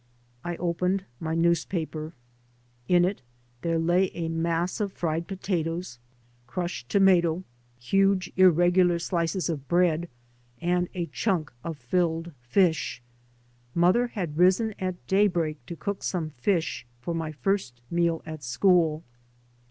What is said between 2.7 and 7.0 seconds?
In it there lay a mass of fried potatoes, crushed